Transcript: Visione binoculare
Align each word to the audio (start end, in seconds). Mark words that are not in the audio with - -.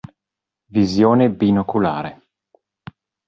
Visione 0.71 1.29
binoculare 1.29 2.21